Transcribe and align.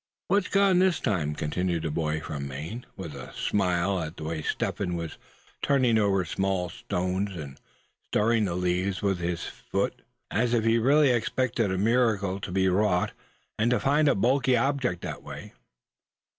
"What's 0.29 0.47
gone 0.47 0.79
this 0.79 0.99
time?" 0.99 1.35
continued 1.35 1.83
the 1.83 1.91
boy 1.91 2.21
from 2.21 2.47
Maine, 2.47 2.87
with 2.97 3.13
a 3.13 3.31
smile 3.35 4.01
at 4.01 4.17
the 4.17 4.23
way 4.23 4.41
Step 4.41 4.79
Hen 4.79 4.95
was 4.95 5.19
turning 5.61 5.99
over 5.99 6.25
small 6.25 6.69
stones, 6.69 7.35
and 7.35 7.59
stirring 8.07 8.45
the 8.45 8.55
leaves 8.55 9.03
with 9.03 9.19
his 9.19 9.43
foot, 9.45 10.01
as 10.31 10.55
if 10.55 10.63
he 10.63 10.79
really 10.79 11.11
expected 11.11 11.71
a 11.71 11.77
miracle 11.77 12.39
to 12.39 12.51
be 12.51 12.67
wrought, 12.67 13.11
and 13.59 13.69
to 13.69 13.79
find 13.79 14.07
a 14.09 14.15
bulky 14.15 14.57
object 14.57 15.01
that 15.03 15.21
way. 15.21 15.53